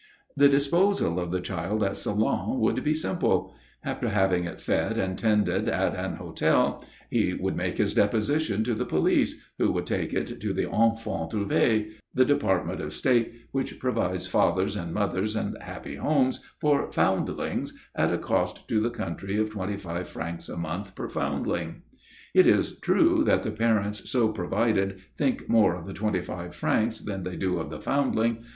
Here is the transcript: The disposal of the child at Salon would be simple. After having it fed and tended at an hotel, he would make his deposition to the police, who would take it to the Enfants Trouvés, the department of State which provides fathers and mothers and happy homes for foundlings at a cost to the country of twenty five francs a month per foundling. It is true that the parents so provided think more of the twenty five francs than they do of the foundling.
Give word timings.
The 0.35 0.49
disposal 0.49 1.19
of 1.19 1.29
the 1.29 1.41
child 1.41 1.83
at 1.83 1.95
Salon 1.95 2.59
would 2.59 2.83
be 2.83 2.95
simple. 2.95 3.53
After 3.83 4.09
having 4.09 4.45
it 4.45 4.59
fed 4.59 4.97
and 4.97 5.15
tended 5.15 5.69
at 5.69 5.93
an 5.95 6.15
hotel, 6.15 6.83
he 7.11 7.35
would 7.35 7.55
make 7.55 7.77
his 7.77 7.93
deposition 7.93 8.63
to 8.63 8.73
the 8.73 8.83
police, 8.87 9.35
who 9.59 9.71
would 9.73 9.85
take 9.85 10.11
it 10.11 10.41
to 10.41 10.53
the 10.53 10.63
Enfants 10.63 11.35
Trouvés, 11.35 11.91
the 12.15 12.25
department 12.25 12.81
of 12.81 12.93
State 12.93 13.31
which 13.51 13.77
provides 13.77 14.25
fathers 14.25 14.75
and 14.75 14.91
mothers 14.91 15.35
and 15.35 15.55
happy 15.61 15.97
homes 15.97 16.39
for 16.59 16.91
foundlings 16.91 17.71
at 17.95 18.11
a 18.11 18.17
cost 18.17 18.67
to 18.69 18.79
the 18.79 18.89
country 18.89 19.37
of 19.37 19.51
twenty 19.51 19.77
five 19.77 20.09
francs 20.09 20.49
a 20.49 20.57
month 20.57 20.95
per 20.95 21.09
foundling. 21.09 21.83
It 22.33 22.47
is 22.47 22.79
true 22.79 23.23
that 23.25 23.43
the 23.43 23.51
parents 23.51 24.09
so 24.09 24.29
provided 24.29 24.99
think 25.19 25.47
more 25.47 25.75
of 25.75 25.85
the 25.85 25.93
twenty 25.93 26.21
five 26.23 26.55
francs 26.55 27.01
than 27.01 27.21
they 27.21 27.35
do 27.35 27.59
of 27.59 27.69
the 27.69 27.79
foundling. 27.79 28.41